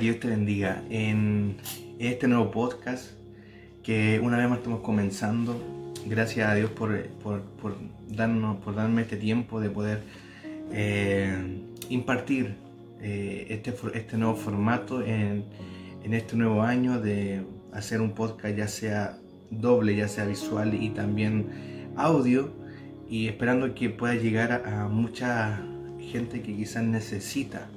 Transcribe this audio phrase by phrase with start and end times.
[0.00, 1.58] que Dios te bendiga en
[1.98, 3.10] este nuevo podcast
[3.82, 5.62] que una vez más estamos comenzando.
[6.06, 7.06] Gracias a Dios por,
[8.08, 10.02] darnos, por darme este tiempo de poder
[10.72, 11.36] eh,
[11.90, 12.56] impartir
[13.02, 15.44] eh, este, este nuevo formato en,
[16.02, 17.42] este nuevo año de
[17.74, 19.18] hacer un podcast ya sea
[19.50, 22.54] doble, ya sea visual y también audio
[23.06, 25.60] y esperando que pueda llegar a mucha
[26.10, 27.68] gente que quizás necesita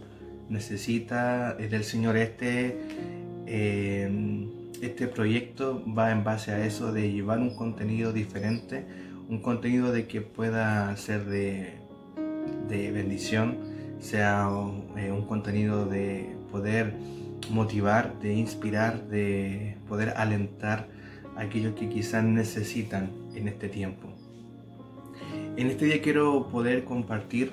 [0.50, 2.78] necesita del Señor este,
[3.46, 4.48] eh,
[4.82, 8.86] este proyecto va en base a eso de llevar un contenido diferente,
[9.30, 11.82] un contenido de que pueda ser de,
[12.70, 13.58] bendición,
[14.00, 14.50] sea
[14.98, 16.94] eh, un contenido de poder
[17.50, 20.88] motivar, de inspirar, de poder alentar
[21.36, 24.10] a aquellos que quizás necesitan en este tiempo.
[25.56, 27.52] En este día quiero poder compartir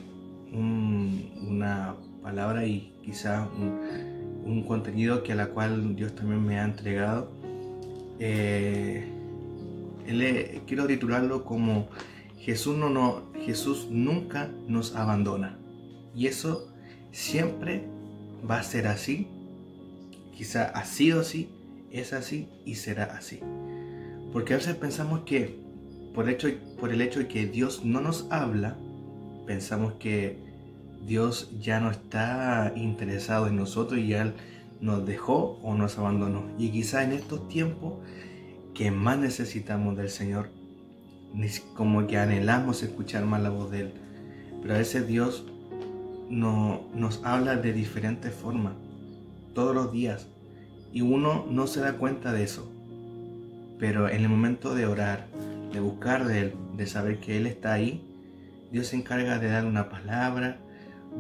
[0.53, 3.49] una palabra y quizá
[4.45, 7.31] un, contenido que a la cual Dios también me ha entregado.
[8.19, 9.09] Eh,
[10.67, 11.89] quiero titularlo como
[12.37, 15.59] Jesús, no, no, Jesús nunca nos abandona.
[16.15, 16.73] Y eso
[17.13, 17.85] siempre
[18.49, 19.29] va a ser así.
[20.37, 21.51] Quizá ha sido así,
[21.91, 23.41] es así y será así.
[24.33, 25.61] Porque a veces pensamos que
[26.15, 26.49] por, hecho,
[26.79, 28.77] por el hecho de que Dios no nos habla,
[29.47, 30.50] pensamos que
[31.07, 34.33] Dios ya no está interesado en nosotros y ya
[34.81, 36.45] nos dejó o nos abandonó.
[36.59, 37.95] Y quizá en estos tiempos
[38.75, 40.51] que más necesitamos del Señor,
[41.75, 43.95] como que anhelamos escuchar más la voz de Él.
[44.63, 45.45] Pero a veces Dios
[46.29, 48.75] no, nos habla de diferentes formas,
[49.55, 50.29] todos los días,
[50.93, 52.71] y uno no se da cuenta de eso.
[53.79, 55.27] Pero en el momento de orar,
[55.73, 58.07] de buscar de Él, de saber que Él está ahí,
[58.71, 60.59] Dios se encarga de dar una palabra,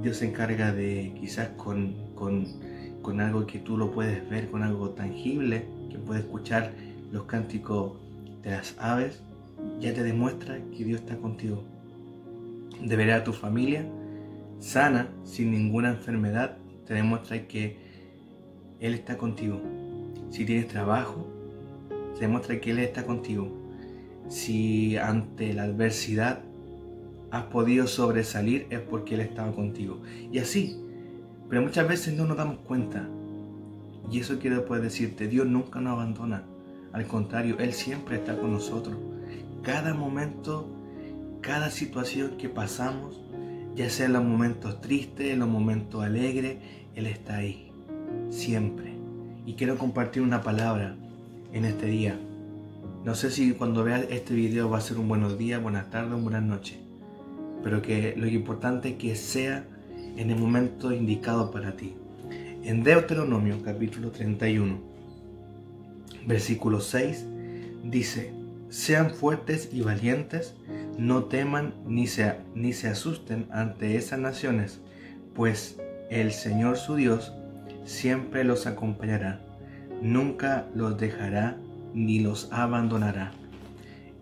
[0.02, 4.90] Dios se encarga de quizás con, con, algo que tú lo puedes ver, con algo
[4.90, 6.72] tangible, que puedes escuchar
[7.12, 7.98] los cánticos
[8.42, 9.22] de las aves,
[9.80, 11.64] ya te demuestra que Dios está contigo.
[12.80, 13.84] De ver a tu familia
[14.60, 17.76] sana, sin ninguna enfermedad, te demuestra que
[18.78, 19.60] Él está contigo.
[20.30, 21.26] Si tienes trabajo,
[22.14, 23.50] te demuestra que Él está contigo.
[24.28, 26.42] Si ante la adversidad
[27.30, 30.00] has podido sobresalir es porque Él estaba contigo.
[30.32, 30.76] Y así,
[31.48, 33.08] pero muchas veces no nos damos cuenta.
[34.10, 36.44] Y eso quiero poder decirte, Dios nunca nos abandona.
[36.92, 38.96] Al contrario, Él siempre está con nosotros.
[39.62, 40.68] Cada momento,
[41.40, 43.20] cada situación que pasamos,
[43.76, 46.58] ya sea en los momentos tristes, en los momentos alegres,
[46.94, 47.70] Él está ahí.
[48.30, 48.94] Siempre.
[49.46, 50.96] Y quiero compartir una palabra
[51.52, 52.18] en este día.
[53.04, 56.20] No sé si cuando veas este video va a ser un buenos días, buenas tardes
[56.20, 56.89] buenas noches
[57.62, 59.64] pero que lo importante es que sea
[60.16, 61.94] en el momento indicado para ti.
[62.62, 64.78] En Deuteronomio capítulo 31,
[66.26, 67.24] versículo 6,
[67.84, 68.32] dice,
[68.68, 70.54] sean fuertes y valientes,
[70.98, 74.80] no teman ni se, ni se asusten ante esas naciones,
[75.34, 77.32] pues el Señor su Dios
[77.84, 79.40] siempre los acompañará,
[80.02, 81.56] nunca los dejará
[81.94, 83.32] ni los abandonará.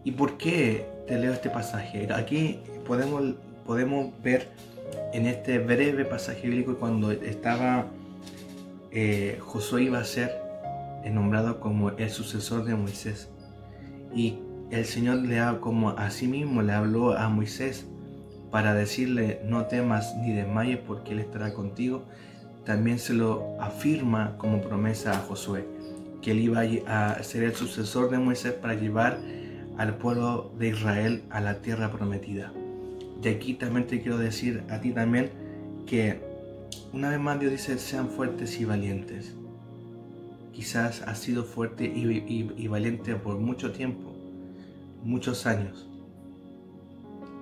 [0.05, 2.09] ¿Y por qué te leo este pasaje?
[2.15, 3.23] Aquí podemos,
[3.65, 4.49] podemos ver
[5.13, 7.87] en este breve pasaje bíblico cuando estaba
[8.91, 10.49] eh, Josué iba a ser
[11.09, 13.29] nombrado como el sucesor de Moisés.
[14.15, 14.39] Y
[14.71, 17.87] el Señor le ha, como a sí mismo le habló a Moisés
[18.51, 22.05] para decirle no temas ni desmayes porque Él estará contigo.
[22.65, 25.67] También se lo afirma como promesa a Josué,
[26.21, 29.19] que él iba a ser el sucesor de Moisés para llevar
[29.79, 32.53] al pueblo de Israel a la tierra prometida.
[33.23, 35.31] Y aquí también te quiero decir a ti también
[35.87, 36.21] que
[36.93, 39.35] una vez más Dios dice sean fuertes y valientes.
[40.53, 44.13] Quizás has sido fuerte y, valiente por mucho tiempo,
[45.05, 45.89] muchos años.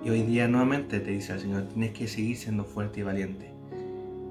[0.05, 3.51] Y hoy día nuevamente te dice el Señor, tienes que seguir siendo fuerte y valiente.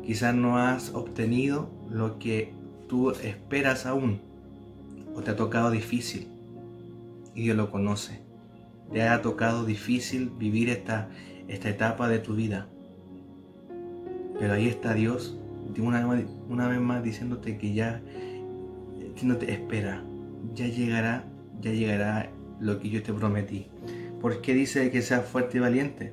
[0.04, 2.52] Quizás no has obtenido lo que
[2.88, 4.20] tú esperas aún
[5.14, 6.28] o te ha tocado difícil
[7.34, 8.20] y Dios lo conoce.
[8.92, 11.08] Te ha tocado difícil vivir esta,
[11.48, 12.69] esta etapa de tu vida.
[14.38, 15.37] Pero ahí está Dios,
[15.78, 16.06] una,
[16.48, 18.02] una vez más diciéndote que ya,
[19.14, 20.02] te espera,
[20.54, 21.25] ya llegará,
[21.60, 23.66] ya llegará lo que yo te prometí.
[24.20, 26.12] ¿Por qué dice que seas fuerte y valiente?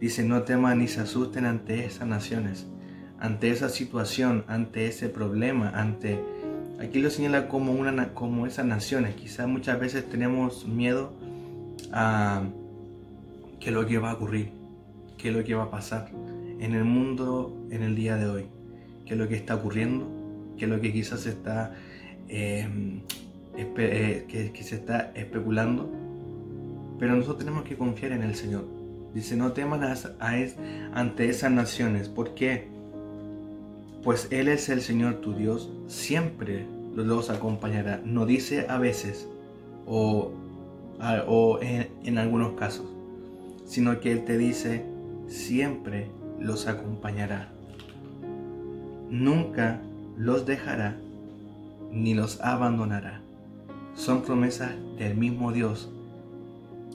[0.00, 2.66] Dice, no temas ni se asusten ante esas naciones,
[3.18, 6.20] ante esa situación, ante ese problema, ante...
[6.80, 9.14] Aquí lo señala como, una, como esas naciones.
[9.14, 11.12] Quizás muchas veces tenemos miedo
[11.92, 12.42] a
[13.60, 14.63] que lo que va a ocurrir
[15.24, 16.10] qué es lo que va a pasar
[16.60, 18.44] en el mundo en el día de hoy,
[19.06, 20.06] qué es lo que está ocurriendo,
[20.58, 21.72] que lo que quizás está,
[22.28, 23.00] em,
[23.56, 25.90] eh, que, se está especulando,
[26.98, 28.66] pero nosotros tenemos que confiar en el Señor.
[29.14, 29.94] Dice, no teman a,
[30.92, 32.10] ante esas naciones.
[32.10, 32.66] ¿Por qué?
[34.02, 37.98] Pues Él es el Señor tu Dios, siempre los acompañará.
[38.04, 39.26] No dice a veces
[39.86, 40.32] o,
[41.26, 42.84] o en, en algunos casos,
[43.64, 44.92] sino que Él te dice,
[45.26, 46.10] siempre
[46.40, 47.48] los acompañará.
[49.10, 49.80] Nunca
[50.16, 50.96] los dejará
[51.90, 53.20] ni los abandonará.
[53.94, 55.90] Son promesas del mismo Dios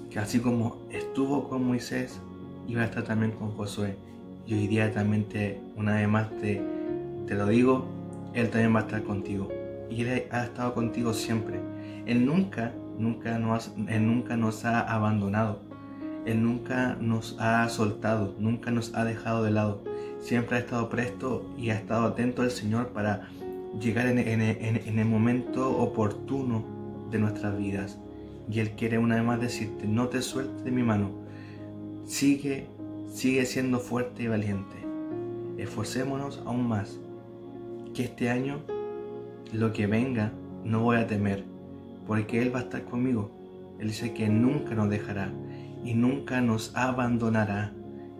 [0.10, 2.20] que así como estuvo con Moisés,
[2.68, 3.96] iba a estar también con Josué.
[4.48, 6.62] Y hoy día también te, una vez más te,
[7.28, 7.86] te lo digo,
[8.34, 9.50] Él también va a estar contigo.
[9.90, 11.60] Y Él ha estado contigo siempre.
[12.08, 15.62] Él nunca, nunca él nunca nos ha abandonado.
[16.26, 19.84] Él nunca nos ha soltado, nunca nos ha dejado de lado.
[20.20, 23.30] Siempre ha estado presto y ha estado atento al Señor para
[23.80, 26.64] llegar en, el momento oportuno
[27.10, 27.98] de nuestras vidas.
[28.52, 31.12] Y Él quiere una vez más decirte, no te sueltes de mi mano.
[32.06, 32.68] Sigue,
[33.12, 34.76] sigue siendo fuerte y valiente.
[35.58, 37.00] Esforcémonos aún más.
[37.94, 38.60] Que este año,
[39.54, 40.32] lo que venga,
[40.64, 41.46] no voy a temer,
[42.08, 43.32] porque Él va a estar conmigo.
[43.80, 45.32] Él dice que nunca nos dejará
[45.84, 47.74] y nunca nos abandonará.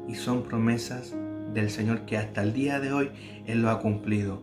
[0.08, 1.16] Y son promesas
[1.54, 3.10] del Señor que hasta el día de hoy
[3.46, 4.42] Él lo ha cumplido.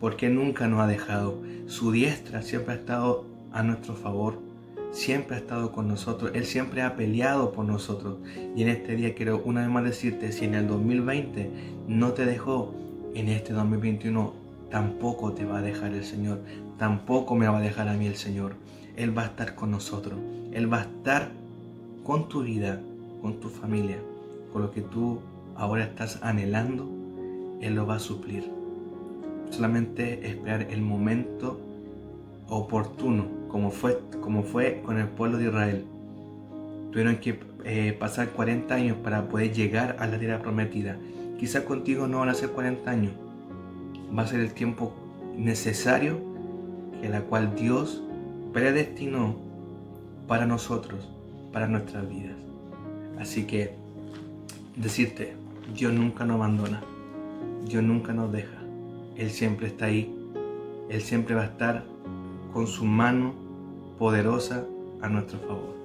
[0.00, 1.42] Porque nunca nos ha dejado.
[1.66, 4.38] Su diestra siempre ha estado a nuestro favor.
[4.90, 6.30] Siempre ha estado con nosotros.
[6.34, 8.18] Él siempre ha peleado por nosotros.
[8.54, 11.50] Y en este día quiero una vez más decirte, si en el 2020
[11.88, 12.74] no te dejó,
[13.14, 14.34] en este 2021
[14.70, 16.42] tampoco te va a dejar el Señor.
[16.78, 18.54] Tampoco me va a dejar a mí el Señor.
[18.96, 20.18] Él va a estar con nosotros.
[20.52, 21.30] Él va a estar
[22.06, 22.80] con tu vida,
[23.20, 23.98] con tu familia,
[24.52, 25.18] con lo que tú
[25.56, 26.88] ahora estás anhelando,
[27.60, 28.48] Él lo va a suplir.
[29.50, 31.58] Solamente esperar el momento
[32.48, 35.84] oportuno, como fue, como fue con el pueblo de Israel.
[36.92, 40.98] Tuvieron que eh, pasar 40 años para poder llegar a la tierra prometida.
[41.40, 43.14] Quizás contigo no van a ser 40 años.
[44.16, 44.92] Va a ser el tiempo
[45.36, 46.20] necesario
[47.02, 48.04] que la cual Dios
[48.52, 49.34] predestinó
[50.28, 51.15] para nosotros
[51.56, 52.36] para nuestras vidas.
[53.18, 53.72] Así que
[54.76, 55.34] decirte,
[55.74, 56.82] Dios nunca nos abandona,
[57.66, 58.58] Dios nunca nos deja,
[59.16, 60.14] Él siempre está ahí,
[60.90, 61.86] Él siempre va a estar
[62.52, 63.32] con su mano
[63.98, 64.66] poderosa
[65.00, 65.75] a nuestro favor.